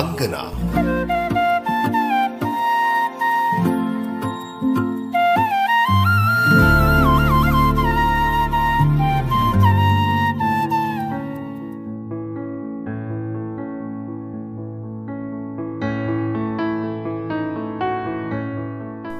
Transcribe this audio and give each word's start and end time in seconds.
അങ്കന. 0.00 0.30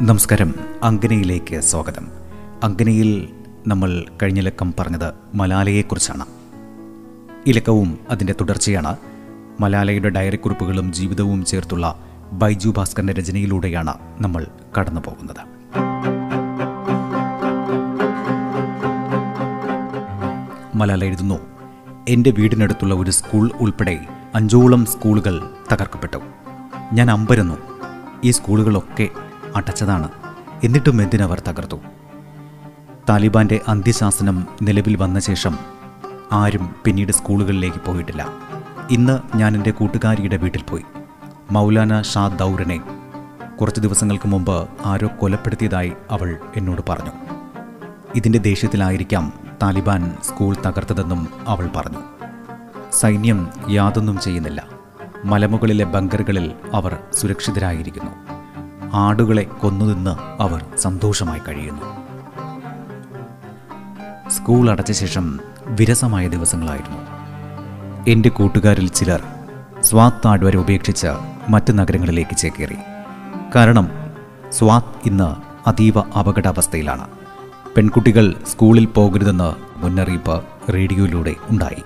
നമസ്കാരം. 0.03 0.55
അങ്കനയിലേക്ക് 0.83 1.61
സ്വാഗതം. 1.61 2.09
അങ്കനയിൽ 2.62 3.29
നമ്മൾ 3.67 4.05
കഴിഞ്ഞ 4.23 4.41
ലക്കം 4.41 4.75
പറഞ്ഞത് 4.79 5.12
മലാലയെക്കുറിച്ചാണ്. 5.34 6.27
ഈ 7.47 7.53
ലക്കവും 7.53 7.98
അതിന്റെ 8.11 8.34
തുടർച്ചയാണ്. 8.41 8.97
മലാലയുടെ 9.60 10.09
ഡയറി 10.09 10.37
കുറിപ്പുകളും 10.37 10.92
ജീവിതവും 10.92 11.45
ചേർത്തുള്ള 11.45 11.95
ബൈജു 12.32 12.74
ഭാസ്കറിന്റെ 12.77 13.12
രചനയിലൂടെയാണ് 13.12 13.95
നമ്മൾ 14.20 14.46
കടന്നു 14.78 15.00
പോകുന്നത് 15.00 15.42
മലാല 20.77 21.05
എഴുതുന്നു 21.05 21.38
എന്റെ 22.09 22.30
വീടിനടുത്തുള്ള 22.30 22.95
ഒരു 22.95 23.10
സ്കൂൾ 23.10 23.50
ഉൾപ്പെടെ 23.60 24.06
അഞ്ചോളം 24.34 24.86
സ്കൂളുകൾ 24.86 25.50
തകർക്കപ്പെട്ടു. 25.72 26.19
ഞാൻ 26.92 27.11
അമ്പരന്നു. 27.11 27.55
ഈ 28.24 28.30
സ്കൂളുകളൊക്കെ 28.30 29.08
അടച്ചതാണ്. 29.56 30.08
എന്നിട്ടും 30.64 31.02
എന്തിനവർ 31.02 31.41
തകർത്തു? 31.41 31.77
താലിബാന്റെ 33.08 33.61
അന്ത്യശാസനം 33.69 34.47
നിലവിൽ 34.62 34.97
വന്ന 34.97 35.20
ശേഷം 35.20 35.58
ആരും 36.33 36.74
പിന്നീട് 36.84 37.12
സ്കൂളുകളിലേക്ക് 37.12 37.78
പോയിട്ടില്ല. 37.78 38.50
ഇന്ന് 38.91 39.36
ഞാൻ 39.36 39.55
എന്റെ 39.55 39.70
കൂട്ടുകാരിയുടെ 39.70 40.36
വീട്ടിൽ 40.36 40.62
പോയി. 40.62 40.84
മൗലാന 41.50 42.02
ഷാ 42.02 42.28
ദൗറിനെ 42.28 42.80
കുറച്ച് 43.60 43.80
ദിവസങ്ങൾക്ക് 43.80 44.28
മുമ്പ് 44.28 44.69
ആരോ 44.84 45.08
കൊലപ്പെടുത്തിയതായി 45.19 45.92
അവൾ 46.10 46.38
എന്നോട് 46.56 46.83
പറഞ്ഞു. 46.88 47.11
ഇതിന്റെ 48.14 48.38
ദേഷ്യത്തിലായിരിക്കാം 48.38 49.33
താലിബാൻ 49.62 50.16
സ്കൂൾ 50.24 50.56
തകർത്തതെന്നും 50.66 51.28
അവൾ 51.46 51.70
പറഞ്ഞു. 51.77 51.98
സൈന്യം 52.92 53.48
യാതൊന്നും 53.70 54.20
ചെയ്യുന്നില്ല. 54.20 54.66
മലമുകളിലെ 55.24 55.84
ബങ്കറുകളിൽ 55.84 56.52
അവർ 56.74 56.98
സുരക്ഷിതരായിരിക്കുന്നു. 57.12 58.11
ആടുകളെ 58.94 59.42
കൊന്നുതിന്ന് 59.42 60.42
അവർ 60.42 60.64
സന്തോഷമായി 60.77 61.41
കഴിയുന്നു. 61.48 61.86
സ്കൂൾ 64.30 64.70
അടച്ച 64.70 64.92
ശേഷം 64.92 65.41
വിരസമായ 65.66 66.28
ദിവസങ്ങളായിരുന്നു. 66.28 67.09
എന്റെ 68.09 68.29
കൂട്ടുകാരിൽ 68.29 68.89
ചിലർ 68.89 69.23
സ്വാത് 69.83 70.45
വരെ 70.45 70.59
ഉപേക്ഷിച്ച് 70.59 71.06
മറ്റ് 71.48 71.79
നഗരങ്ങളിലേക്ക് 71.79 72.37
ചേക്കേറി. 72.37 72.77
കാരണം 73.55 73.89
സ്വാത് 74.51 75.09
ഇന്ന് 75.09 75.37
അതീവ 75.69 75.98
അപകടാവസ്ഥയിലാണ്. 75.98 77.09
പെൺകുട്ടികൾ 77.77 78.34
സ്കൂളിൽ 78.53 78.84
പോകരുതെന്ന് 78.84 79.55
മുന്നറിയിപ്പ് 79.77 80.42
റേഡിയോയിലൂടെ 80.75 81.34
ഉണ്ടായി. 81.51 81.83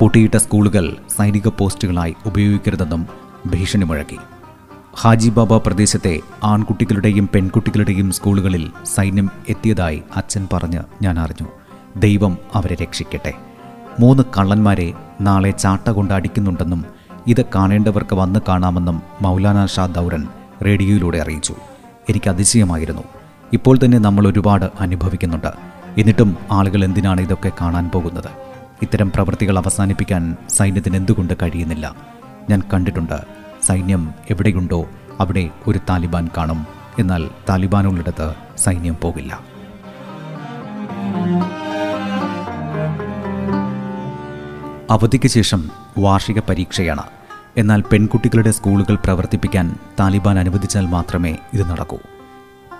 പൂട്ടിയിട്ട 0.00 0.36
സ്കൂളുകൾ 0.36 0.96
സൈനിക 1.16 1.48
പോസ്റ്റുകളായി 1.48 2.16
ഉപയോഗിക്കരുതെന്നും 2.26 3.06
ഭീഷണി 3.46 3.84
മുഴക്കി 3.84 4.18
ഹാജിബാബ 5.00 5.56
പ്രദേശത്തെ 5.56 6.20
ആൺകുട്ടികളുടെയും 6.44 7.28
പെൺകുട്ടികളുടെയും 7.34 8.12
സ്കൂളുകളിൽ 8.12 8.70
സൈന്യം 8.84 9.30
എത്തിയതായി 9.48 10.02
അച്ഛൻ 10.16 10.48
പറഞ്ഞ് 10.52 10.80
ഞാൻ 11.02 11.18
അറിഞ്ഞു. 11.18 11.48
ദൈവം 11.96 12.38
അവരെ 12.54 12.74
രക്ഷിക്കട്ടെ. 12.74 13.34
മൂന്ന് 14.00 14.22
കള്ളന്മാരെ 14.38 14.92
നാളെ 15.20 15.50
ചാട്ട 15.50 15.90
കൊണ്ട് 15.90 16.14
അടിക്കുന്നുണ്ടെന്നും 16.14 16.84
ഇത് 17.26 17.44
കാണേണ്ടവർക്ക് 17.54 18.14
വന്ന് 18.14 18.40
കാണാമെന്നും 18.48 19.02
മൗലാന 19.22 19.66
ഷാ 19.66 19.86
ദൗരൻ 19.86 20.28
റേഡിയോയിലൂടെ 20.66 21.18
അറിയിച്ചു. 21.18 21.54
എനിക്ക് 22.08 22.30
അതിശയമായിരുന്നു. 22.30 23.02
ഇപ്പോൾ 23.52 23.78
തന്നെ 23.84 23.98
നമ്മൾ 23.98 24.28
ഒരുപാട് 24.28 24.70
അനുഭവിക്കുന്നുണ്ട്. 24.80 25.52
എന്നിട്ടും 25.98 26.36
ആളുകൾ 26.50 26.84
എന്തിനാണ് 26.84 27.20
ഇതൊക്കെ 27.20 27.52
കാണാൻ 27.60 27.90
പോകുന്നത്? 27.94 28.28
ഇത്തരം 28.82 29.10
പ്രവൃത്തികൾ 29.10 29.58
അവസാനിപ്പിക്കാൻ 29.58 30.36
സൈന്യത്തിന് 30.48 30.96
എന്തുകൊണ്ട് 30.96 31.34
കഴിയുന്നില്ല? 31.42 31.94
ഞാൻ 32.50 32.62
കണ്ടിട്ടുണ്ട്. 32.72 33.24
സൈന്യം 33.62 34.10
എവിടെയുണ്ടോ 34.30 34.86
അവിടെ 35.20 35.50
ഒരു 35.66 35.80
താലിബാൻ 35.90 36.28
കാണും. 36.36 36.66
എന്നാൽ 36.98 37.30
താലിബാനുള്ളിടത്ത് 37.48 38.34
സൈന്യം 38.58 38.96
പോകില്ല. 39.02 39.57
അവധിക്ക് 44.90 45.28
ശേഷം 45.28 45.70
വാർഷിക 45.98 46.38
പരീക്ഷയാണ്. 46.38 47.02
എന്നാൽ 47.56 47.80
പെൺകുട്ടികളുടെ 47.80 48.50
സ്കൂളുകൾ 48.50 48.94
പ്രവർത്തിപ്പിക്കാൻ 48.94 49.76
താലിബാൻ 50.00 50.38
അനുവദിച്ചാൽ 50.38 50.86
മാത്രമേ 50.86 51.38
ഇത് 51.54 51.70
നടക്കൂ. 51.70 51.98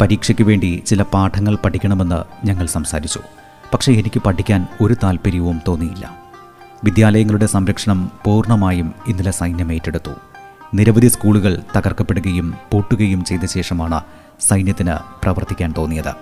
പരീക്ഷയ്ക്ക് 0.01 0.43
വേണ്ടി 0.43 0.83
ചില 0.87 1.03
പാഠങ്ങൾ 1.03 1.57
പഠിക്കണമെന്ന് 1.57 2.47
ഞങ്ങൾ 2.47 2.67
സംസാരിച്ചു. 2.67 3.21
പക്ഷേ 3.75 3.93
എനിക്ക് 3.93 4.23
പഠിക്കാൻ 4.23 4.67
ഒരു 4.81 4.97
താല്പര്യവും 5.03 5.61
തോന്നിയില്ല. 5.69 6.11
വിദ്യാലയങ്ങളുടെ 6.85 7.47
സംരക്ഷണം 7.47 8.11
പൂർണമായും 8.25 8.95
ഇന്നലെ 9.07 9.31
സൈന്യം 9.31 9.73
ഏറ്റെടുത്തു. 9.73 10.11
നിരവധി 10.75 11.09
സ്കൂളുകൾ 11.09 11.63
തകർക്കപ്പെടുകയും 11.77 12.55
പൂട്ടുകയും 12.73 13.25
ചെയ്ത 13.25 13.45
ശേഷമാണ് 13.45 14.01
സൈന്യത്തിന് 14.41 14.95
പ്രവർത്തിക്കാൻ 15.23 15.75
തോന്നിയത്. 15.79 16.15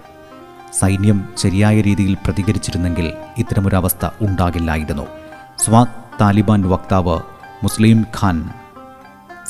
സൈന്യം 0.73 1.29
ശരിയായ 1.37 1.81
രീതിയിൽ 1.81 2.15
പ്രതികരിച്ചിരുന്നെങ്കിൽ 2.15 3.13
ഇത്തരമൊരവസ്ഥ 3.39 4.09
ഉണ്ടാകില്ലായിരുന്നു. 4.21 5.07
സ്വാത് 5.59 5.95
താലിബാൻ 6.21 6.63
വക്താവ് 6.63 7.21
മുസ്ലിം 7.63 8.07
ഖാൻ 8.21 8.51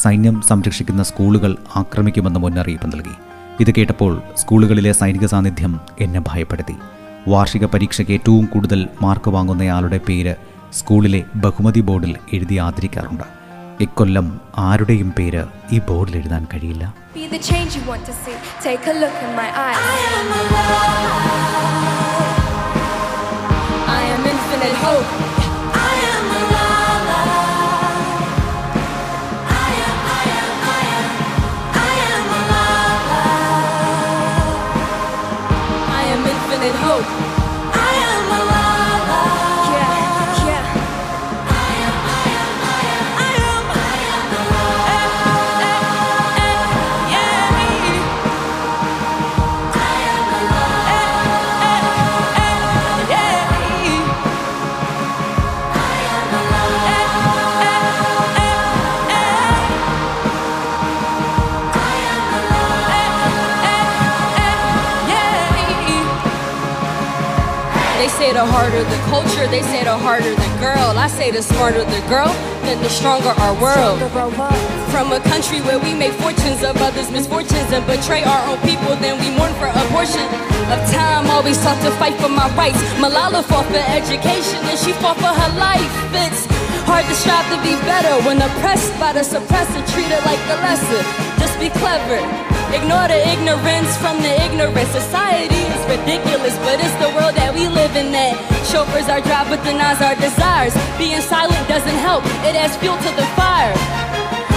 സൈന്യം 0.03 0.43
സംരക്ഷിക്കുന്ന 0.43 1.03
സ്കൂളുകൾ 1.03 1.57
ആക്രമിക്കുമെന്ന് 1.77 2.41
മുന്നറിയിപ്പ് 2.41 2.93
നൽകി. 2.93 3.15
ഇത് 3.61 3.71
കേട്ടപ്പോൾ 3.75 4.23
സ്കൂളുകളിലെ 4.37 4.93
സൈനിക 4.93 5.27
സാന്നിധ്യം 5.27 5.81
എന്നെ 6.01 6.21
ഭയപ്പെടുത്തി. 6.21 6.77
വാർഷിക 7.29 7.67
പരീക്ഷയ്ക്ക് 7.67 8.13
ഏറ്റവും 8.13 8.47
കൂടുതൽ 8.47 8.89
മാർക്ക് 9.03 9.31
വാങ്ങുന്നയാളുടെ 9.31 10.01
പേര് 10.09 10.35
സ്കൂളിലെ 10.73 11.25
ബഹുമതി 11.35 11.81
ബോർഡിൽ 11.81 12.17
എഴുതി 12.33 12.55
ആദരിക്കാറുണ്ട്. 12.55 13.25
ഇക്കൊല്ലം 13.81 14.41
ആരുടെയും 14.59 15.11
പേര് 15.19 15.45
ഈ 15.73 15.81
ബോർഡിൽ 15.89 16.17
എഴുതാൻ 16.17 16.47
കഴിയില്ല. 16.55 16.95
Be 17.17 17.27
the 17.35 17.43
change 17.51 17.73
you 17.79 17.85
want 17.91 18.05
to 18.11 18.17
see. 18.25 18.39
Take 18.69 18.87
a 18.95 18.97
look 19.03 19.19
in 19.27 19.33
my 19.43 19.49
eyes. 19.67 19.85
I 19.93 19.99
am 20.21 20.33
I 20.33 21.96
The 68.37 68.45
harder 68.45 68.85
the 68.85 69.01
culture, 69.09 69.49
they 69.49 69.63
say 69.63 69.83
the 69.83 69.97
harder 69.97 70.29
the 70.29 70.53
girl. 70.61 70.93
I 70.93 71.09
say 71.09 71.31
the 71.31 71.41
smarter 71.41 71.89
the 71.89 72.05
girl, 72.05 72.29
then 72.69 72.77
the 72.85 72.91
stronger 72.91 73.33
our 73.33 73.57
world. 73.57 73.97
From 74.93 75.09
a 75.17 75.21
country 75.33 75.65
where 75.65 75.79
we 75.81 75.95
make 75.95 76.13
fortunes 76.21 76.61
of 76.63 76.77
others' 76.77 77.11
misfortunes 77.11 77.73
and 77.73 77.81
betray 77.87 78.25
our 78.25 78.43
own 78.53 78.61
people, 78.61 78.93
then 79.01 79.17
we 79.25 79.33
mourn 79.33 79.57
for 79.57 79.73
abortion. 79.73 80.21
of 80.69 80.85
time. 80.93 81.31
Always 81.33 81.57
sought 81.57 81.81
to 81.81 81.91
fight 81.97 82.13
for 82.21 82.29
my 82.29 82.45
rights. 82.61 82.77
Malala 83.01 83.43
fought 83.43 83.65
for 83.73 83.81
education 83.89 84.61
and 84.69 84.79
she 84.79 84.93
fought 84.93 85.17
for 85.17 85.33
her 85.33 85.53
life. 85.57 85.89
It's 86.13 86.45
hard 86.85 87.09
to 87.09 87.15
strive 87.15 87.49
to 87.49 87.59
be 87.65 87.73
better 87.89 88.21
when 88.29 88.37
oppressed 88.37 88.93
by 89.01 89.17
the 89.17 89.25
suppressor, 89.25 89.81
treated 89.97 90.21
like 90.29 90.43
the 90.45 90.61
lesser. 90.61 91.03
Just 91.41 91.57
be 91.59 91.71
clever. 91.81 92.46
Ignore 92.75 93.07
the 93.07 93.21
ignorance 93.23 93.95
from 94.03 94.19
the 94.23 94.33
ignorant. 94.43 94.89
Society 94.91 95.63
is 95.71 95.83
ridiculous, 95.87 96.59
but 96.67 96.83
it's 96.83 96.95
the 96.99 97.11
world 97.15 97.39
that 97.39 97.55
we 97.55 97.71
live 97.71 97.95
in 97.95 98.11
that 98.11 98.35
chauffeurs 98.67 99.07
our 99.07 99.23
drive 99.23 99.47
but 99.47 99.63
denies 99.63 100.03
our 100.03 100.19
desires. 100.19 100.75
Being 100.99 101.23
silent 101.23 101.63
doesn't 101.71 101.99
help, 102.03 102.27
it 102.43 102.59
adds 102.59 102.75
fuel 102.83 102.99
to 102.99 103.11
the 103.15 103.27
fire. 103.39 103.71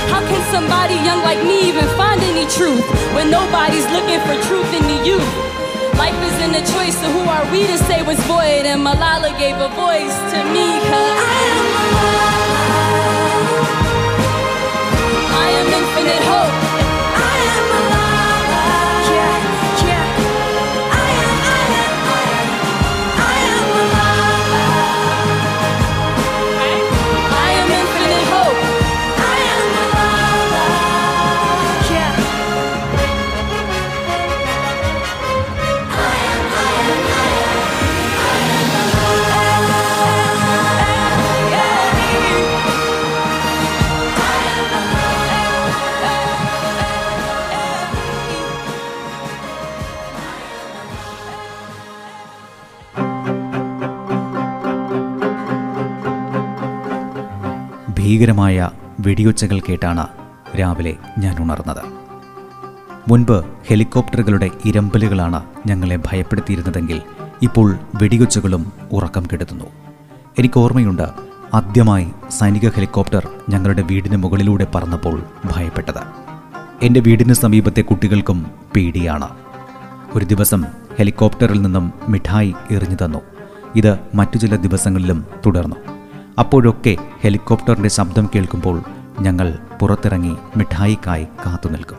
How 0.10 0.26
can 0.26 0.42
somebody 0.50 0.98
young 1.06 1.22
like 1.22 1.38
me 1.46 1.70
even 1.70 1.86
find 1.94 2.18
any 2.34 2.50
truth 2.50 2.82
when 3.14 3.30
nobody's 3.30 3.86
looking 3.94 4.18
for 4.26 4.34
truth 4.50 4.70
in 4.74 4.84
the 4.90 5.00
youth? 5.06 5.30
Life 6.02 6.18
isn't 6.18 6.58
a 6.58 6.64
choice, 6.66 6.98
so 6.98 7.06
who 7.14 7.24
are 7.30 7.46
we 7.54 7.68
to 7.70 7.78
say 7.86 8.02
was 8.02 8.18
void? 8.26 8.66
And 8.66 8.82
Malala 8.82 9.38
gave 9.38 9.56
a 9.62 9.70
voice 9.78 10.18
to 10.34 10.40
me, 10.50 10.82
cause 10.90 11.20
I 15.30 15.48
am 15.62 15.68
alive. 15.70 16.69
ഭീകരമായ 58.19 58.69
വെടിയൊച്ചകൾ 59.00 59.60
കേട്ടാണ് 59.60 60.07
രാവിലെ 60.60 60.95
ഞാൻ 61.19 61.36
ഉണർന്നത്. 61.44 61.83
മുൻപ് 63.07 63.45
ഹെലികോപ്റ്ററുകളുടെ 63.68 64.50
ഇരമ്പലുകളാണ് 64.66 65.44
ഞങ്ങളെ 65.68 65.95
ഭയപ്പെടുത്തിയിരുന്നതെങ്കിൽ 65.95 67.01
ഇപ്പോൾ 67.42 67.80
വെടിയൊച്ചകളും 68.01 68.71
ഉറക്കം 68.92 69.25
കെടുത്തുന്നു. 69.33 69.66
എനിക്ക് 70.39 70.60
ഓർമ്മയുണ്ട് 70.60 71.07
ആദ്യമായി 71.54 72.07
സൈനിക 72.30 72.69
ഹെലികോപ്റ്റർ 72.69 73.27
ഞങ്ങളുടെ 73.50 73.81
വീടിന് 73.81 74.18
മുകളിലൂടെ 74.18 74.68
പറന്നപ്പോൾ 74.75 75.24
ഭയപ്പെട്ടത്. 75.45 76.04
എന്റെ 76.81 77.00
വീടിന് 77.00 77.33
സമീപത്തെ 77.33 77.81
കുട്ടികൾക്കും 77.81 78.51
പേടിയാണ്. 78.75 79.30
ഒരു 80.16 80.25
ദിവസം 80.25 80.66
ഹെലികോപ്റ്ററിൽ 80.98 81.62
നിന്നും 81.62 81.94
മിഠായി 82.10 82.54
എറിഞ്ഞു 82.71 83.06
തന്നു. 83.06 83.19
ഇത് 83.75 84.00
മറ്റു 84.16 84.38
ചില 84.38 84.56
ദിവസങ്ങളിലും 84.56 85.25
തുടർന്നു. 85.45 85.99
അപ്പോഴൊക്കെ 86.40 86.98
ഹെലികോപ്റ്ററിന്റെ 87.22 87.90
ശബ്ദം 87.90 88.30
കേൾക്കുമ്പോൾ 88.36 88.84
ഞങ്ങൾ 89.20 89.58
പുറത്തിറങ്ങി 89.82 90.38
മിഠായിക്കായി 90.58 91.24
കാത്തു 91.24 91.70
നിൽക്കും. 91.70 91.98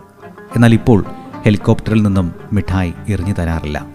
എന്നാൽ 0.56 0.74
ഇപ്പോൾ 0.74 1.04
ഹെലികോപ്റ്ററിൽ 1.44 2.02
നിന്നും 2.02 2.34
മിഠായി 2.52 2.94
എറിഞ്ഞു 3.08 3.32
തരാറില്ല. 3.32 3.86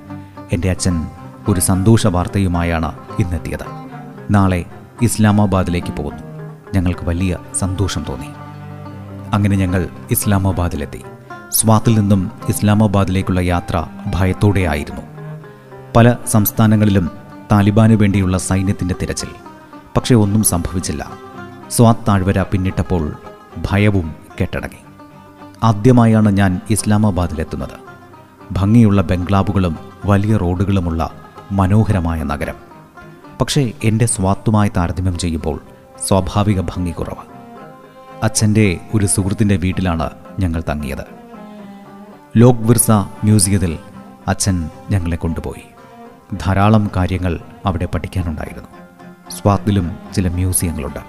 എന്റെ 0.53 0.69
അച്ഛൻ 0.69 1.07
ഒരു 1.47 1.59
സന്തോഷ 1.59 2.07
വാർത്തയുമായാണ് 2.07 2.95
ഇന്നെത്തിയത്. 3.19 3.65
നാളെ 4.31 4.65
ഇസ്ലാമാബാദിലേക്ക് 5.01 5.93
പോകുന്നു. 5.93 6.23
ഞങ്ങൾക്ക് 6.73 7.05
വലിയ 7.05 7.37
സന്തോഷം 7.59 8.05
തോന്നി. 8.09 8.27
അങ്ങനെ 9.33 9.55
ഞങ്ങൾ 9.55 9.87
ഇസ്ലാമാബാദിലെത്തി. 10.11 11.01
സ്വാത്തിൽ 11.49 11.99
നിന്നും 11.99 12.31
ഇസ്ലാമാബാദിലേക്കുള്ള 12.49 13.39
യാത്ര 13.39 13.85
ഭയത്തോടെയായിരുന്നു. 14.15 15.01
പല 15.95 16.15
സംസ്ഥാനങ്ങളിലും 16.27 17.11
താലിബാന് 17.51 17.93
വേണ്ടിയുള്ള 17.93 18.37
സൈന്യത്തിന്റെ 18.37 18.95
തിരച്ചിൽ 19.01 19.27
പക്ഷേ 19.97 20.15
ഒന്നും 20.15 20.43
സംഭവിച്ചില്ല. 20.43 21.11
സ്വാത് 21.69 21.95
താഴ്വര 22.07 22.43
പിന്നിട്ടപ്പോൾ 22.43 23.17
ഭയവും 23.71 24.15
കെട്ടടങ്ങി. 24.41 24.85
ആദ്യമായാണ് 25.63 26.29
ഞാൻ 26.29 26.61
ഇസ്ലാമാബാദിലെത്തുന്നത്. 26.69 27.85
ഭംഗിയുള്ള 28.51 29.01
ബംഗ്ലാബുകളും 29.01 29.77
വലിയ 30.05 30.37
റോഡുകളുമുള്ള 30.37 31.09
മനോഹരമായ 31.51 32.23
നഗരം. 32.23 32.55
പക്ഷേ 33.41 33.71
എന്റെ 33.83 34.05
സ്വാത്തുമായി 34.05 34.71
താരതമ്യം 34.77 35.17
ചെയ്യുമ്പോൾ 35.17 35.59
സ്വാഭാവിക 36.07 36.61
ഭംഗി 36.61 36.91
കുറവ്. 36.91 37.35
അച്ഛന്റെ 38.23 38.79
ഒരു 38.93 39.05
സുഹൃത്തിന്റെ 39.05 39.55
വീട്ടിലാണ് 39.55 40.09
ഞങ്ങൾ 40.39 40.63
തങ്ങിയത്. 40.69 41.05
ലോക് 42.37 42.55
വിർസ 42.55 42.91
മ്യൂസിയത്തിൽ 42.91 43.79
അച്ഛൻ 44.27 44.69
ഞങ്ങളെ 44.91 45.17
കൊണ്ടുപോയി. 45.17 45.63
ധാരാളം 46.41 46.91
കാര്യങ്ങൾ 46.95 47.39
അവിടെ 47.65 47.85
പഠിക്കാനുണ്ടായിരുന്നു. 47.85 48.84
സ്വാത്തിലും 49.31 49.97
ചില 50.15 50.27
മ്യൂസിയങ്ങളുണ്ട്. 50.27 50.99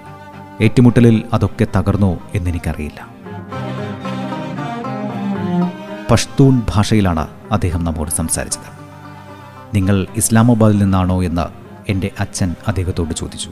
ഏറ്റുമുട്ടലിൽ 0.63 1.23
അതൊക്കെ 1.33 1.67
തകർന്നോ 1.75 2.17
എന്നെനിക്കറിയില്ല. 2.35 3.07
പഷ്തൂൺ 6.11 6.61
ഭാഷയിലാണ് 6.75 7.27
അദ്ദേഹം 7.51 7.83
നമ്മോട് 7.83 8.09
സംസാരിച്ചത്. 8.09 8.77
നിങ്ങൾ 9.75 10.07
ഇസ്ലാമാബാദിൽ 10.15 10.77
നിന്നാണോ 10.77 11.23
എന്ന് 11.23 11.41
എന്റെ 11.91 12.11
അച്ഛൻ 12.19 12.55
അദ്ദേഹത്തോട് 12.67 13.13
ചോദിച്ചു. 13.13 13.51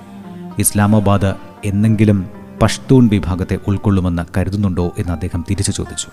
ഇസ്ലാമാബാദ് 0.59 1.33
എന്നെങ്കിലും 1.65 2.29
പഷ്തൂൺ 2.61 3.07
വിഭാഗത്തെ 3.07 3.59
ഉൾക്കൊള്ളുമെന്ന് 3.67 4.23
കരുതുന്നുണ്ടോ 4.37 4.93
എന്ന് 4.97 5.13
അദ്ദേഹം 5.13 5.45
തിരിച്ചു 5.49 5.71
ചോദിച്ചു. 5.71 6.07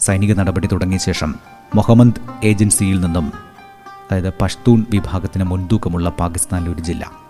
സൈനിക 0.00 0.34
നടപടി 0.34 0.68
തുടങ്ങിയ 0.72 0.98
ശേഷം 0.98 1.34
മൊഹമ്മദ് 1.74 2.46
ഏജൻസിയിൽ 2.46 3.00
നിന്നും 3.00 3.32
അതായത് 4.10 4.32
പഷ്തൂൺ 4.40 4.86
വിഭാഗത്തിന് 4.90 5.44
മുൻതൂക്കമുള്ള 5.44 6.10
പാകിസ്ഥാനിലെ 6.10 6.72
ഒരു 6.72 6.80
ജില്ല 6.80 7.29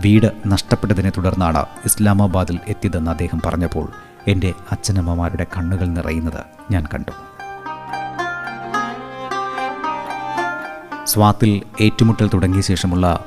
വീട് 0.00 0.32
നഷ്ടപ്പെട്ടതിനെ 0.46 1.10
തുടർന്നാണ് 1.10 1.66
ഇസ്ലാമാബാദിൽ 1.84 2.58
എത്തിയതെന്ന് 2.68 3.10
അദ്ദേഹം 3.10 3.40
പറഞ്ഞപ്പോൾ 3.46 3.92
എന്റെ 4.28 4.54
അച്ഛനമ്മമാരുടെ 4.72 5.46
കണ്ണുകൾ 5.56 5.86
നിറയുന്നത് 5.86 6.42
ഞാൻ 6.70 6.84
കണ്ടു. 6.94 7.10
സ്വാത്തിൽ 11.04 11.62
ഏറ്റുമുട്ടൽ 11.80 12.30
തുടങ്ങിയ 12.34 12.60
ശേഷമുള്ള 12.60 13.24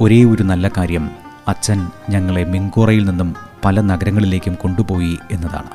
ഒരേ 0.00 0.24
ഒരു 0.24 0.42
നല്ല 0.42 0.68
കാര്യം 0.68 1.10
അച്ഛൻ 1.48 1.88
ഞങ്ങളെ 2.10 2.44
മിങ്കോറയിൽ 2.44 3.04
നിന്നും 3.04 3.36
പല 3.64 3.80
നഗരങ്ങളിലേക്കും 3.80 4.54
കൊണ്ടുപോയി 4.54 5.18
എന്നതാണ്. 5.30 5.70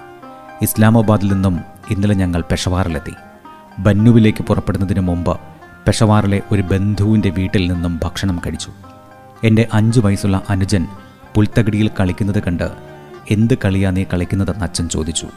ഇസ്ലാമാബാദിൽ 0.62 1.34
നിന്നും 1.34 1.62
ഇന്നലെ 1.90 2.16
ഞങ്ങൾ 2.16 2.44
പെഷവാറിലെത്തി. 2.52 3.14
ബന്നുവിലേക്ക് 3.80 4.44
പുറപ്പെടുന്നതിന് 4.44 5.00
മുമ്പ് 5.00 5.38
പെഷവാറിലെ 5.88 6.42
ഒരു 6.52 6.62
ബന്ധുവിന്റെ 6.62 7.30
വീട്ടിൽ 7.30 7.72
നിന്നും 7.72 8.00
ഭക്ഷണം 8.04 8.42
കഴിച്ചു. 8.48 8.72
എന്റെ 9.44 9.68
അഞ്ചു 9.74 10.00
വയസ്സുള്ള 10.00 10.42
അനുജൻ 10.50 10.88
പുൽത്തകിടിയിൽ 11.36 11.90
കളിക്കുന്നത് 12.00 12.44
കണ്ട് 12.44 12.72
എന്ത് 13.32 13.54
കളിയാ 13.66 13.92
നീ 13.92 14.04
കളിക്കുന്നതെന്ന് 14.14 14.64
അച്ഛൻ 14.66 14.90
ചോദിച്ചു. 14.90 15.28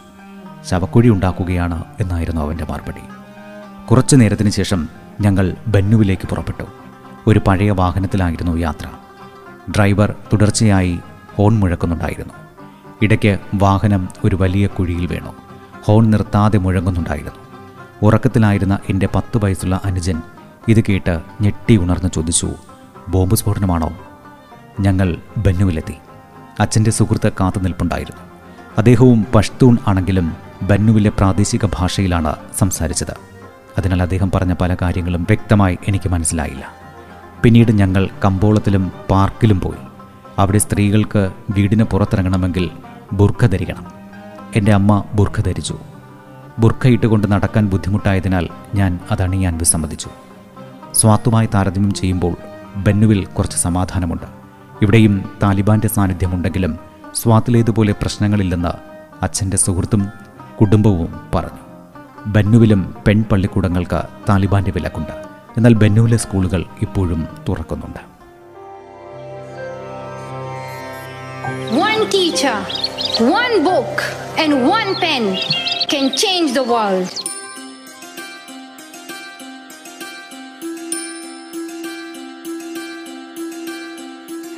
ശവക്കുഴി 0.65 1.09
ഉണ്ടാക്കുകയാണ് 1.09 1.85
എന്നായിരുന്നു 2.01 2.41
അവന്റെ 2.41 2.65
മറുപടി. 2.65 3.01
കുറച്ചു 3.91 4.17
നേരത്തിന് 4.17 4.51
ശേഷം 4.51 4.89
ഞങ്ങൾ 5.21 5.57
ബന്നുവിലേക്ക് 5.67 6.29
പുറപ്പെട്ടു. 6.29 6.63
ഒരു 7.27 7.41
പഴയ 7.47 7.71
വാഹനത്തിലായിരുന്നു 7.71 8.57
യാത്ര. 8.57 8.87
ഡ്രൈവർ 9.71 10.15
തുടർച്ചയായി 10.33 10.99
ഹോൺ 11.35 11.61
മുഴക്കുന്നുണ്ടായിരുന്നു. 11.61 12.35
ഇടയ്ക്ക് 13.03 13.39
വാഹനം 13.55 14.09
ഒരു 14.25 14.37
വലിയ 14.37 14.67
കുഴിയിൽ 14.67 15.07
വീണു. 15.07 15.35
ഹോൺ 15.85 16.11
നിർത്താതെ 16.11 16.59
മുഴങ്ങുന്നുണ്ടായിരുന്നു. 16.59 17.35
ഉറക്കത്തിലായിരുന്ന 18.03 18.79
എന്റെ 18.91 19.09
പത്ത് 19.15 19.45
വയസ്സുള്ള 19.45 19.81
അനുജൻ 19.85 20.23
ഇത് 20.69 20.85
കേട്ട് 20.89 21.21
ഞെട്ടി 21.41 21.77
ഉണർന്ന് 21.77 22.11
ചോദിച്ചു 22.15 22.55
ബോംബ് 23.09 23.35
സ്ഫോടനമാണോ? 23.35 23.97
ഞങ്ങൾ 24.81 25.17
ബന്നുവിലെത്തി. 25.37 25.95
അച്ഛന്റെ 26.61 26.91
സുഹൃത്ത് 26.91 27.33
കാത്തു 27.41 27.59
നിൽപ്പുണ്ടായിരുന്നു. 27.59 28.21
അദ്ദേഹവും 28.79 29.27
പഷ്തൂൺ 29.35 29.79
ആണെങ്കിലും 29.87 30.37
ബന്നുവിലെ 30.63 31.11
പ്രാദേശിക 31.11 31.65
ഭാഷയിലാണ് 31.65 32.37
സംസാരിച്ചത്. 32.59 33.15
അതിനാൽ 33.79 34.03
അദ്ദേഹം 34.03 34.31
പറഞ്ഞ 34.35 34.55
പല 34.61 34.77
കാര്യങ്ങളും 34.83 35.23
വ്യക്തമായി 35.23 35.79
എനിക്ക് 35.89 36.09
മനസ്സിലായില്ല. 36.09 36.69
പിന്നീട് 37.43 37.73
ഞങ്ങൾ 37.73 38.09
കമ്പോളത്തിലും 38.25 38.93
പാർക്കിലും 39.11 39.61
പോയി. 39.61 39.79
അവിടെ 40.39 40.59
സ്ത്രീകൾക്ക് 40.59 41.31
വീടിന് 41.51 41.85
പുറത്തിറങ്ങണമെങ്കിൽ 41.85 42.71
ബുർഖ 43.13 43.47
ധരിക്കണം. 43.47 43.87
എന്റെ 44.57 44.73
അമ്മ 44.73 45.05
ബുർഖ 45.15 45.41
ധരിച്ചു. 45.41 45.79
ബുർഖ 46.59 46.89
ഇട്ടുകൊണ്ട് 46.89 47.33
നടക്കാൻ 47.33 47.67
ബുദ്ധിമുട്ടായതിനാൽ 47.67 48.49
ഞാൻ 48.75 48.99
അതണിയാൻ 49.11 49.59
വിസമ്മതിച്ചു. 49.59 50.09
സ്വാത്തുമായി 50.95 51.49
താരതമ്യം 51.55 51.95
ചെയ്യുമ്പോൾ 51.95 52.37
ബന്നുവിൽ 52.77 53.25
കുറച്ച് 53.25 53.57
സമാധാനമുണ്ട്. 53.57 54.27
ഇവിടെയും 54.83 55.39
താലിബാന്റെ 55.43 55.89
സാന്നിധ്യമുണ്ടെങ്കിലും 55.89 56.79
സ്വാത്തിലേതുപോലെ 57.15 57.93
പ്രശ്നങ്ങളില്ലെന്ന് 57.93 58.69
അച്ഛന്റെ 59.23 59.57
സുഹൃത്തും 59.57 60.09
കുടുംബവും 60.61 61.31
പറഞ്ഞു. 61.35 61.59
ബന്നുവിലും 62.27 62.95
പെൺപള്ളിക്കൂടങ്ങൾക്ക് 63.07 64.03
താലിബാന്റെ 64.29 64.71
വിലക്കുണ്ട്. 64.71 65.13
എന്നാൽ 65.57 65.75
ബന്നുവിലെ 65.75 66.17
സ്കൂളുകൾ 66.17 66.65
ഇപ്പോഴും 66.83 67.29
തുറക്കുന്നുണ്ട്. 67.49 68.17
One 71.73 72.03
teacher, 72.05 72.59
one 73.23 73.67
book, 73.69 73.97
and 74.41 74.69
one 74.69 74.91
pen 74.95 75.35
can 75.95 76.11
change 76.11 76.55
the 76.59 76.69
world. 76.73 77.26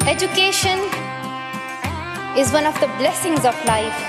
Education 0.09 0.79
is 2.35 2.51
one 2.51 2.65
of 2.65 2.73
the 2.81 2.87
blessings 2.97 3.45
of 3.45 3.55
life 3.67 4.01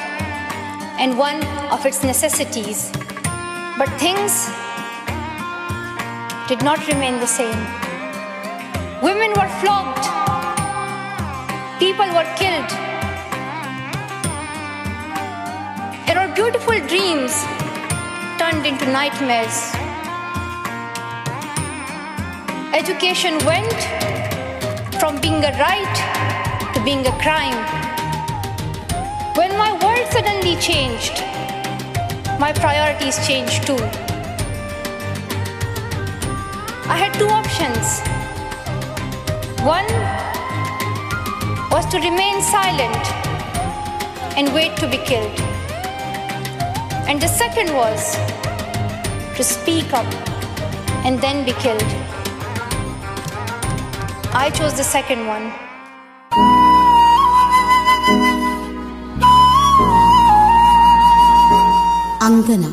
and 0.97 1.17
one 1.17 1.43
of 1.75 1.85
its 1.85 2.05
necessities. 2.05 2.89
But 3.77 3.89
things 3.99 4.47
did 6.47 6.63
not 6.63 6.79
remain 6.87 7.19
the 7.19 7.27
same. 7.27 7.59
Women 9.03 9.31
were 9.35 9.51
flogged, 9.59 10.05
people 11.79 12.07
were 12.15 12.29
killed, 12.39 12.71
and 16.07 16.17
our 16.17 16.33
beautiful 16.33 16.79
dreams 16.87 17.35
turned 18.39 18.65
into 18.65 18.85
nightmares. 18.85 19.75
Education 22.73 23.37
went 23.45 24.18
from 24.99 25.21
being 25.21 25.41
a 25.45 25.51
right 25.57 25.95
to 26.73 26.83
being 26.83 27.07
a 27.07 27.11
crime. 27.23 27.55
When 29.37 29.51
my 29.57 29.71
world 29.81 30.05
suddenly 30.11 30.57
changed, 30.57 31.23
my 32.37 32.51
priorities 32.51 33.15
changed 33.25 33.65
too. 33.65 33.79
I 36.93 36.97
had 37.03 37.13
two 37.13 37.29
options. 37.29 38.01
One 39.63 39.87
was 41.71 41.85
to 41.91 41.97
remain 41.99 42.41
silent 42.41 43.05
and 44.37 44.53
wait 44.53 44.75
to 44.77 44.87
be 44.87 44.97
killed. 44.97 45.39
And 47.07 47.21
the 47.21 47.27
second 47.27 47.73
was 47.73 48.15
to 49.37 49.43
speak 49.43 49.93
up 49.93 50.11
and 51.05 51.21
then 51.21 51.45
be 51.45 51.53
killed. 51.53 51.98
I 54.31 54.51
chose 54.51 54.75
the 54.77 54.85
second 54.95 55.21
one. 55.27 55.45
അങ്കന. 62.21 62.65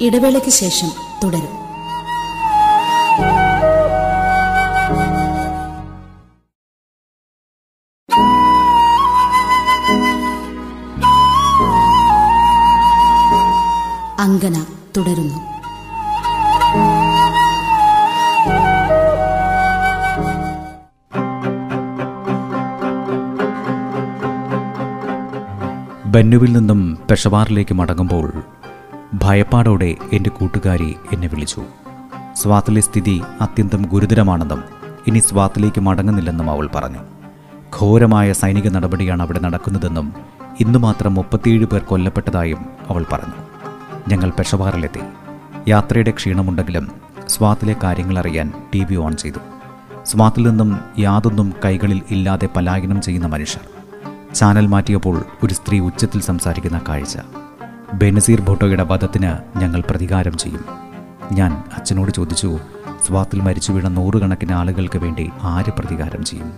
ഇടവേളയ്ക്ക് 0.00 0.50
ശേഷം 0.50 0.92
തുടരും. 1.24 1.62
അങ്കന 14.20 14.66
തുടരുന്നു. 14.96 15.52
ബന്നുവിൽ 26.12 26.52
നിന്നും 26.52 26.98
പെഷവാറിലേക്ക് 27.10 27.74
മടങ്ങുമ്പോൾ 27.74 28.32
ഭയപ്പാടോടെ 29.14 29.96
എന്റെ 30.12 30.30
കൂട്ടുകാരി 30.30 30.96
എന്നെ 31.12 31.28
വിളിച്ചു. 31.28 31.62
സ്വാത്തിലെ 32.34 32.80
സ്ഥിതി 32.80 33.22
അത്യന്തം 33.40 33.82
ഗുരുതരമാണെന്നും 33.82 34.64
ഇനി 35.06 35.18
സ്വാത്തിലേക്ക് 35.18 35.80
മടങ്ങുന്നില്ലെന്നും 35.80 36.50
അവൾ 36.50 36.68
പറഞ്ഞു. 36.74 36.98
ഘോരമായ 37.80 38.32
സൈനിക 38.32 38.68
നടപടിയാണ് 38.68 39.22
അവിടെ 39.22 39.40
നടക്കുന്നതെന്നും 39.40 40.12
ഇന്നു 40.60 40.78
മാത്രം 40.78 41.14
മുപ്പത്തിയേഴ് 41.14 41.64
പേർ 41.64 41.82
കൊല്ലപ്പെട്ടതായും 41.82 42.64
അവൾ 42.90 43.04
പറഞ്ഞു. 43.12 43.38
ഞങ്ങൾ 44.08 44.30
പെഷവാറിലെത്തി. 44.30 45.00
യാത്രയുടെ 45.68 46.10
ക്ഷീണമുണ്ടെങ്കിലും 46.10 46.88
സ്വാത്തിലെ 47.28 47.76
കാര്യങ്ങൾ 47.82 48.18
അറിയാൻ 48.18 48.52
ടി 48.74 48.84
വി 48.90 48.94
ഓൺ 48.94 49.16
ചെയ്തു. 49.16 49.38
സ്വാത്തിൽ 50.04 50.48
നിന്നും 50.48 50.80
യാതൊന്നും 50.98 51.52
കൈകളിൽ 51.64 52.02
ഇല്ലാതെ 52.10 52.48
പലായനം 52.56 53.02
ചെയ്യുന്ന 53.02 53.26
മനുഷ്യർ. 53.26 53.81
ചാനൽ 54.34 54.66
മാറ്റിയപ്പോൾ 54.66 55.24
ഒരു 55.42 55.54
സ്ത്രീ 55.54 55.78
ഉച്ചത്തിൽ 55.78 56.20
സംസാരിക്കുന്ന 56.20 56.80
കാഴ്ച. 56.88 57.18
ബെനസീർ 57.94 58.40
ഭൂട്ടോയുടെ 58.40 58.82
വധത്തിന് 58.82 59.58
ഞങ്ങൾ 59.58 59.82
പ്രതികാരം 59.90 60.36
ചെയ്യും. 60.36 60.64
ഞാൻ 61.32 61.62
അച്ഛനോട് 61.76 62.10
ചോദിച്ചു 62.10 62.58
സ്വാത്തിൽ 63.06 63.40
മരിച്ചു 63.40 63.72
വീണ 63.72 63.88
നൂറുകണക്കിന് 63.88 64.52
ആളുകൾക്ക് 64.52 64.98
വേണ്ടി 64.98 65.30
ആര് 65.42 65.70
പ്രതികാരം 65.70 66.24
ചെയ്യും? 66.24 66.52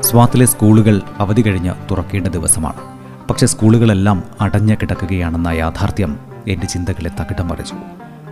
സ്വാത്തിലെ 0.00 0.46
സ്കൂളുകൾ 0.46 1.00
അവധി 1.18 1.42
കഴിഞ്ഞ് 1.42 1.74
തുറക്കേണ്ട 1.90 2.28
ദിവസമാണ്. 2.28 2.80
പക്ഷെ 3.28 3.46
സ്കൂളുകളെല്ലാം 3.46 4.22
അടഞ്ഞു 4.40 4.74
കിടക്കുകയാണെന്ന 4.74 5.48
യാഥാർത്ഥ്യം 5.48 6.18
എന്റെ 6.48 6.66
ചിന്തകളെ 6.66 7.10
തകിടം 7.20 7.48
മറിച്ചു. 7.48 7.74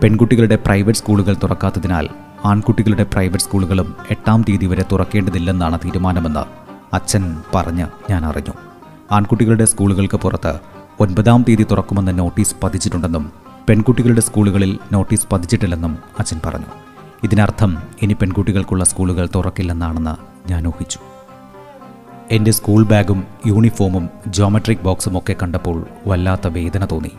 പെൺകുട്ടികളുടെ 0.03 0.55
പ്രൈവറ്റ് 0.55 0.99
സ്കൂളുകൾ 0.99 1.35
തുറക്കാത്തതിനാൽ 1.43 2.09
ആൺകുട്ടികളുടെ 2.45 3.03
പ്രൈവറ്റ് 3.03 3.43
സ്കൂളുകളും 3.43 3.95
എട്ടാം 4.11 4.45
തീയതി 4.49 4.65
വരെ 4.65 4.85
തുറക്കേണ്ടതില്ലെന്നാണ് 4.91 5.79
തീരുമാനമെന്ന് 5.85 6.39
അച്ഛൻ 6.95 7.41
പറഞ്ഞ് 7.55 8.11
ഞാൻ 8.11 8.25
അറിഞ്ഞു. 8.25 8.53
ആൺകുട്ടികളുടെ 9.11 9.65
സ്കൂളുകൾക്ക് 9.65 10.17
പുറത്ത് 10.17 10.59
ഒൻപതാം 10.99 11.45
തീയതി 11.47 11.65
തുറക്കുമെന്ന് 11.71 12.19
നോട്ടീസ് 12.19 12.55
പതിച്ചിട്ടുണ്ടെന്നും 12.63 13.31
പെൺകുട്ടികളുടെ 13.69 14.21
സ്കൂളുകളിൽ 14.21 14.79
നോട്ടീസ് 14.91 15.27
പതിച്ചിട്ടില്ലെന്നും 15.31 15.97
അച്ഛൻ 16.19 16.39
പറഞ്ഞു. 16.45 16.65
ഇതിനർത്ഥം 17.23 17.77
ഇനി 18.01 18.13
പെൺകുട്ടികൾക്കുള്ള 18.13 18.83
സ്കൂളുകൾ 18.83 19.29
തുറക്കില്ലെന്നാണെന്ന് 19.35 20.15
ഞാൻ 20.51 20.67
ഊഹിച്ചു. 20.67 20.99
എന്റെ 22.31 22.51
സ്കൂൾ 22.51 22.85
ബാഗും 22.85 23.23
യൂണിഫോമും 23.45 24.09
ജോമെട്രിക് 24.27 24.83
ബോക്സും 24.83 25.17
ഒക്കെ 25.17 25.35
കണ്ടപ്പോൾ 25.43 25.85
വല്ലാത്ത 26.07 26.47
വേദന 26.47 26.85
തോന്നി. 26.85 27.11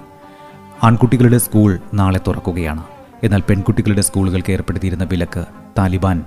ആൺകുട്ടികളുടെ 0.83 1.39
സ്കൂൾ 1.39 1.79
നാളെ 1.95 2.21
തുറക്കുകയാണ്. 2.27 2.83
എന്നാൽ 3.23 3.41
പെൺകുട്ടികളുടെ 3.41 4.01
സ്കൂളുകൾക്ക് 4.01 4.53
ഏർപ്പെടുത്തിയിരുന്ന 4.53 5.05
വിലക്ക് 5.05 5.45
താലിബാൻ 5.79 6.25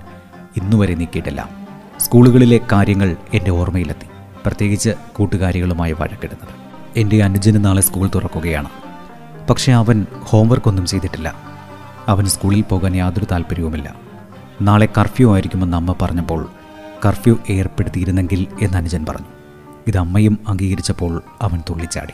ഇന്നുവരെ 0.56 0.94
നീക്കിയിട്ടില്ല. 0.94 1.48
സ്കൂളുകളിലെ 1.98 2.60
കാര്യങ്ങൾ 2.72 3.16
എന്റെ 3.34 3.50
ഓർമ്മയിലെത്തി. 3.50 4.06
പ്രത്യേകിച്ച് 4.46 4.90
കൂട്ടുകാരികളുമായി 5.12 5.92
വഴക്കിടുന്നത്. 5.92 6.54
എന്റെ 6.96 7.22
അനുജന് 7.22 7.64
നാളെ 7.64 7.82
സ്കൂൾ 7.82 8.10
തുറക്കുകയാണ്. 8.14 8.70
പക്ഷേ 9.50 9.72
അവൻ 9.72 10.06
ഹോംവർക്ക് 10.22 10.68
ഒന്നും 10.68 10.86
ചെയ്തിട്ടില്ല. 10.86 11.34
അവൻ 12.08 12.26
സ്കൂളിൽ 12.26 12.60
പോകാൻ 12.62 12.96
യാതൊരു 12.96 13.26
താല്പര്യവുമില്ല. 13.30 13.94
നാളെ 14.62 14.88
കർഫ്യൂ 14.98 15.34
ആയിരിക്കുമെന്ന് 15.34 15.76
അമ്മ 15.76 15.96
പറഞ്ഞപ്പോൾ 16.02 16.48
കർഫ്യൂ 17.06 17.36
ഏർപ്പെടുത്തിയിരുന്നെങ്കിൽ 17.50 18.46
എന്ന് 18.62 18.76
അനുജൻ 18.76 19.06
പറഞ്ഞു. 19.08 19.26
ഇത് 19.86 19.98
അമ്മയും 19.98 20.38
അംഗീകരിച്ചപ്പോൾ 20.48 21.22
അവൻ 21.42 21.62
തുള്ളിച്ചാടി. 21.70 22.12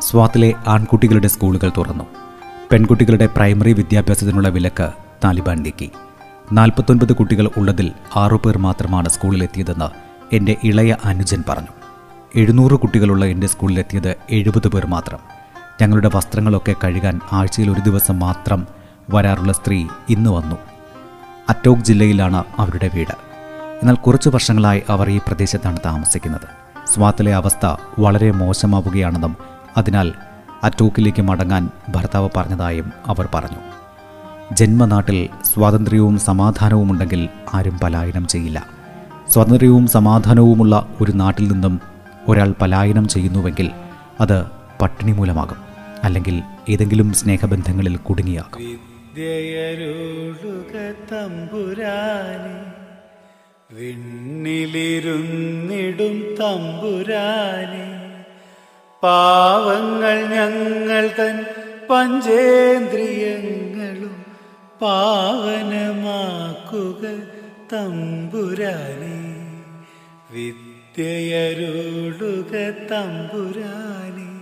സ്വാത്തിലെ 0.00 0.54
ആൺകുട്ടികളുടെ 0.66 1.28
സ്കൂളുകൾ 1.28 1.72
തുറന്നു. 1.76 2.21
പെൺകുട്ടികളുടെ 2.72 3.26
പ്രൈമറി 3.26 3.72
വിദ്യാഭ്യാസത്തിനുള്ള 3.72 4.48
വിലക്ക് 4.48 4.92
താലിബാൻ 5.24 5.62
നീക്കി. 5.62 5.90
നാൽപ്പത്തൊൻപത് 6.52 7.12
കുട്ടികൾ 7.12 7.50
ഉള്ളതിൽ 7.56 7.92
ആറു 8.16 8.36
പേർ 8.36 8.58
മാത്രമാണ് 8.58 9.08
സ്കൂളിലെത്തിയതെന്ന് 9.08 9.90
എന്റെ 10.34 10.56
ഇളയ 10.64 10.96
അനുജൻ 11.04 11.44
പറഞ്ഞു. 11.48 11.68
എഴുന്നൂറ് 12.34 12.72
കുട്ടികളുള്ള 12.72 13.24
എന്റെ 13.24 13.46
സ്കൂളിലെത്തിയത് 13.46 14.16
എഴുപത് 14.30 14.68
പേർ 14.68 14.86
മാത്രം. 14.86 15.18
ഞങ്ങളുടെ 15.82 16.10
വസ്ത്രങ്ങളൊക്കെ 16.14 16.74
കഴുകാൻ 16.84 17.20
ആഴ്ചയിൽ 17.32 17.70
ഒരു 17.70 17.80
ദിവസം 17.80 18.18
മാത്രം 18.18 18.66
വരാറുള്ള 19.10 19.52
സ്ത്രീ 19.52 19.86
ഇന്ന് 20.08 20.30
വന്നു. 20.30 20.56
അറ്റോക് 21.48 21.78
ജില്ലയിലാണ് 21.78 22.44
അവരുടെ 22.58 22.90
വീട്. 22.94 23.14
എന്നാൽ 23.82 23.94
കുറച്ച് 23.94 24.28
വർഷങ്ങളായി 24.28 24.82
അവർ 24.88 25.10
ഈ 25.10 25.18
പ്രദേശത്താണ് 25.18 25.78
താമസിക്കുന്നത്. 25.84 26.48
സ്വാത്തിലെ 26.94 27.34
അവസ്ഥ 27.34 27.76
വളരെ 27.98 28.30
മോശമാവുകയാണെന്നും 28.30 29.36
അതിനാൽ 29.76 30.12
അറ്റോക്കിലേക്ക് 30.62 31.22
മടങ്ങാൻ 31.22 31.68
ഭർത്താവ് 31.88 32.28
പറഞ്ഞതായും 32.36 32.92
അവർ 33.06 33.28
പറഞ്ഞു. 33.34 33.58
ജന്മനാട്ടിൽ 34.52 35.28
സ്വാതന്ത്ര്യവും 35.44 36.18
സമാധാനവും 36.18 36.92
ഉണ്ടെങ്കിൽ 36.92 37.28
ആരും 37.54 37.78
പലായനം 37.78 38.26
ചെയ്യില്ല. 38.26 38.66
സ്വാതന്ത്ര്യവും 39.28 39.86
സമാധാനവുമുള്ള 39.86 40.88
ഒരു 41.00 41.12
നാട്ടിൽ 41.12 41.52
നിന്നും 41.52 41.80
ഒരാൾ 42.28 42.54
പലായനം 42.60 43.08
ചെയ്യുന്നുവെങ്കിൽ 43.08 43.70
അത് 44.20 44.46
പട്ടിണി 44.82 45.12
മൂലമാകും 45.12 45.56
അല്ലെങ്കിൽ 46.04 46.42
ഏതെങ്കിലും 46.68 47.12
സ്നേഹബന്ധങ്ങളിൽ 47.12 47.96
കുടുങ്ങിയാകും. 47.96 48.92
വിണ്ണിലിരുന്നിടും 53.72 56.36
തമ്പുരാനെ. 56.40 58.01
പാവങ്ങൾ 59.02 60.22
ഞങ്ങൾ 60.22 61.10
തൻ 61.18 61.44
പഞ്ചേന്ദ്രിയങ്ങളും 61.90 64.24
പാവനമാക്കുക 64.80 67.22
തമ്പുരാനെ. 67.72 69.46
വിദ്യയരോടുക 70.30 72.74
തമ്പുരാനെ. 72.90 74.32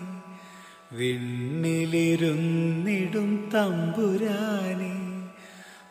വിണ്ണിലിരുന്നിടും 0.97 3.50
തമ്പുരാനെ. 3.55 5.23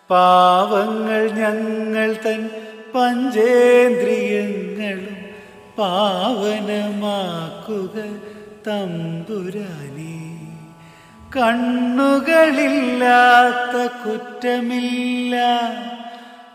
പാവങ്ങൾ 0.10 1.28
ഞങ്ങൾ 1.28 2.16
തൻ 2.26 2.50
പഞ്ചേന്ദ്രിയങ്ങളും 2.96 5.18
പാവനമാക്കുക 5.78 8.20
തമ്പുരാനെ 8.70 10.20
കണ്ണുകളില്ലാത്ത 11.38 13.86
കുറ്റമില്ല 13.86 15.36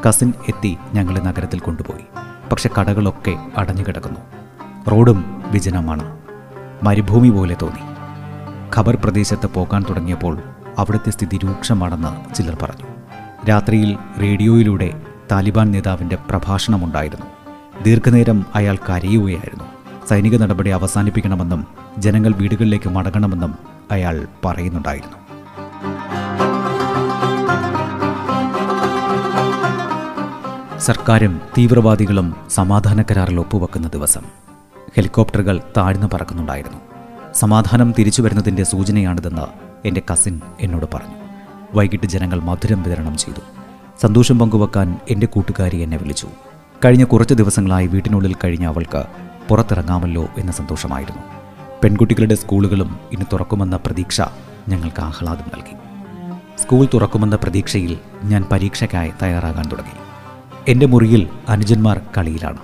കസിൻ 0.08 0.34
എത്തി 0.48 0.78
ഞങ്ങളെ 0.94 1.20
നഗരത്തിൽ 1.20 1.60
കൊണ്ടുപോയി. 1.60 2.06
പക്ഷെ 2.52 2.70
കടകളൊക്കെ 2.80 3.38
അടഞ്ഞു 3.58 3.84
കിടക്കുന്നു. 3.84 4.20
റോഡും 4.92 5.44
വിജനമാണ്. 5.52 6.18
മരുഭൂമി 6.84 7.30
പോലെ 7.30 7.56
തോന്നി. 7.62 7.90
ഖബർ 8.78 8.96
പ്രദേശത്ത് 8.96 9.48
പോകാൻ 9.48 9.86
തുടങ്ങിയപ്പോൾ 9.90 10.40
അവിടുത്തെ 10.78 11.12
സ്ഥിതി 11.12 11.38
രൂക്ഷമാണെന്ന് 11.38 12.36
ചിലർ 12.36 12.58
പറഞ്ഞു. 12.62 12.86
രാത്രിയിൽ 13.50 13.98
റേഡിയോയിലൂടെ 14.22 15.02
താലിബാൻ 15.32 15.72
നേതാവിന്റെ 15.72 16.16
പ്രഭാഷണമുണ്ടായിരുന്നു. 16.16 17.26
ദീർഘനേരം 17.84 18.46
അയാൾ 18.56 18.78
കരയുകയായിരുന്നു. 18.90 19.64
സൈനിക 20.10 20.38
നടപടി 20.38 20.70
അവസാനിപ്പിക്കണമെന്നും 20.70 21.68
ജനങ്ങൾ 21.98 22.34
വീടുകളിലേക്ക് 22.34 22.90
മടങ്ങണമെന്നും 22.90 23.56
അയാൾ 23.92 24.28
പറയുന്നുണ്ടായിരുന്നു. 24.46 25.29
സർക്കാരും 30.80 31.42
തീവ്രവാദികളും 31.58 32.36
സമാധാന 32.50 33.02
കരാറിൽ 33.02 33.40
ഒപ്പുവെക്കുന്ന 33.40 33.88
ദിവസം 33.88 34.22
ഹെലികോപ്റ്ററുകൾ 34.96 35.62
താഴ്ന്നു 35.78 36.08
പറക്കുന്നുണ്ടായിരുന്നു. 36.14 36.78
സമാധാനം 37.34 37.94
തിരിച്ചു 38.00 38.22
വരുന്നതിന്റെ 38.22 38.64
സൂചനയാണിതെന്ന് 38.64 39.42
എന്റെ 39.88 40.02
കസിൻ 40.14 40.42
എന്നോട് 40.60 40.86
പറഞ്ഞു. 40.94 41.16
വൈകിട്ട് 41.74 42.06
ജനങ്ങൾ 42.06 42.40
മധുരം 42.40 42.84
വിതരണം 42.84 43.18
ചെയ്തു. 43.18 43.40
സന്തോഷം 44.02 44.40
പങ്കുവെക്കാൻ 44.40 45.00
എന്റെ 45.10 45.28
കൂട്ടുകാരി 45.28 45.78
എന്നെ 45.78 45.98
വിളിച്ചു. 45.98 46.28
കഴിഞ്ഞ 46.86 47.04
കുറച്ച് 47.04 47.34
ദിവസങ്ങളായി 47.34 47.88
വീട്ടിനുള്ളിൽ 47.88 48.36
കഴിഞ്ഞ 48.44 48.66
അവൾക്ക് 48.66 49.06
പുറത്തിറങ്ങാമല്ലോ 49.50 50.28
എന്ന 50.38 50.52
സന്തോഷമായിരുന്നു. 50.52 51.22
പെൺകുട്ടികളുടെ 51.84 52.36
സ്കൂളുകളും 52.36 53.00
ഇനി 53.12 53.26
തുറക്കുമെന്ന 53.34 53.76
പ്രതീക്ഷ 53.76 54.22
ഞങ്ങൾക്ക് 54.70 55.02
ആഹ്ലാദം 55.02 55.52
നൽകി. 55.56 55.76
സ്കൂൾ 56.62 56.88
തുറക്കുമെന്ന 56.94 57.36
പ്രതീക്ഷയിൽ 57.36 57.98
ഞാൻ 58.24 58.46
പരീക്ഷയ്ക്കായി 58.52 59.14
തയ്യാറാകാൻ 59.22 59.70
തുടങ്ങി. 59.72 60.09
എന്റെ 60.70 60.86
മുറിയിൽ 60.86 61.30
അനുജന്മാർ 61.50 62.02
കളിയിലാണ്. 62.18 62.58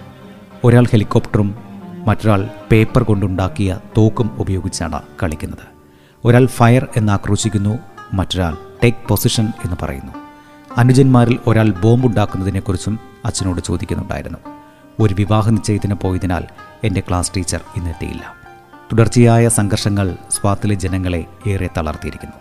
ഒരാൾ 0.63 0.85
ഹെലികോപ്റ്ററും 0.91 1.55
മറ്റൊരാൾ 2.07 2.49
പേപ്പർ 2.71 3.03
കൊണ്ടുണ്ടാക്കിയ 3.03 3.79
തോക്കും 3.97 4.31
ഉപയോഗിച്ചാണ് 4.37 5.01
കളിക്കുന്നത്. 5.23 5.65
ഒരാൾ 6.25 6.45
ഫയർ 6.45 6.87
എന്ന് 6.95 7.13
ആക്രോശിക്കുന്നു 7.13 7.79
മറ്റൊരാൾ 8.13 8.57
ടേക്ക് 8.83 9.07
പൊസിഷൻ 9.07 9.45
എന്ന് 9.45 9.77
പറയുന്നു. 9.81 10.11
അനുജന്മാരിൽ 10.77 11.39
ഒരാൾ 11.47 11.71
ബോംബുണ്ടാക്കുന്നതിനെക്കുറിച്ചും 11.71 12.99
അച്ഛനോട് 13.25 13.61
ചോദിക്കുന്നുണ്ടായിരുന്നു. 13.61 14.37
ഒരു 14.99 15.13
വിവാഹ 15.13 15.49
നിശ്ചയത്തിന് 15.49 15.93
പോയതിനാൽ 15.93 16.43
എന്റെ 16.83 17.03
ക്ലാസ് 17.09 17.31
ടീച്ചർ 17.37 17.61
ഇന്നെത്തിയില്ല 17.75 18.35
തുടർച്ചയായ 18.91 19.49
സംഘർഷങ്ങൾ 19.49 20.17
സ്വാത്തിലെ 20.31 20.75
ജനങ്ങളെ 20.75 21.25
ഏറെ 21.47 21.69
തളർത്തിയിരിക്കുന്നു. 21.77 22.35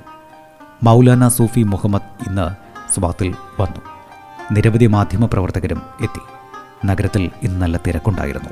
മൗലാന 0.82 1.28
സൂഫി 1.28 1.60
മുഹമ്മദ് 1.60 2.28
ഇന്ന് 2.28 2.48
സ്വാത്തിൽ 2.94 3.34
വന്നു. 3.60 3.93
നിരവധി 4.52 4.86
മാധ്യമപ്രവർത്തകരും 4.86 5.82
എത്തി. 6.00 6.20
നഗരത്തിൽ 6.86 7.30
ഇന്ന് 7.42 7.62
നല്ല 7.62 7.80
തിരക്കുണ്ടായിരുന്നു. 7.86 8.50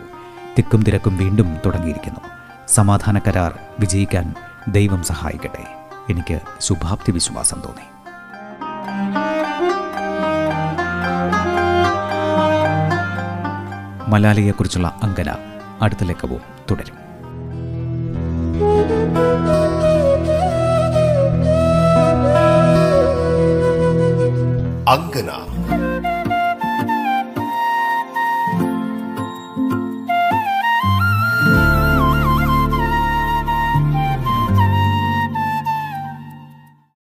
തിക്കും 0.59 0.83
തിരക്കും 0.83 1.17
വീണ്ടും 1.17 1.57
തുടങ്ങിയിരിക്കുന്നു. 1.67 2.21
സമാധാന 2.69 3.19
കരാർ 3.19 3.59
വിജയിക്കാൻ 3.81 4.35
ദൈവം 4.69 5.03
സഹായിക്കട്ടെ. 5.03 5.89
എനിക്ക് 6.11 6.41
ശുഭാപ്തി 6.61 7.13
വിശ്വാസം 7.13 7.61
തോന്നി. 7.61 7.87
മലാലയെക്കുറിച്ചുള്ള 14.11 14.95
അങ്കന 15.03 15.35
അടുത്ത 15.83 16.05
ലക്കവും 16.05 16.41
തുടരും. 16.71 17.03
അങ്കന 24.89 25.52